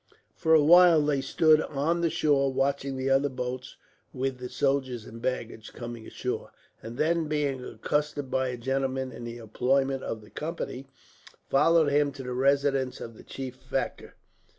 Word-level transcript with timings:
For 0.33 0.55
a 0.55 0.63
while 0.63 0.99
they 0.99 1.21
stood 1.21 1.61
on 1.61 2.01
the 2.01 2.09
shore, 2.09 2.51
watching 2.51 3.07
other 3.07 3.29
boats, 3.29 3.77
with 4.11 4.39
the 4.39 4.49
soldiers 4.49 5.05
and 5.05 5.21
baggage, 5.21 5.73
coming 5.73 6.07
ashore; 6.07 6.49
and 6.81 6.97
then, 6.97 7.27
being 7.27 7.63
accosted 7.63 8.31
by 8.31 8.47
a 8.47 8.57
gentleman 8.57 9.11
in 9.11 9.25
the 9.25 9.37
employment 9.37 10.01
of 10.01 10.21
the 10.21 10.31
Company, 10.31 10.87
followed 11.51 11.89
him 11.91 12.11
to 12.13 12.23
the 12.23 12.33
residence 12.33 12.99
of 12.99 13.13
the 13.13 13.23
chief 13.23 13.57
factor. 13.57 14.15